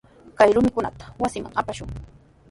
[0.37, 1.89] Kay rumikunata wasinman apashun.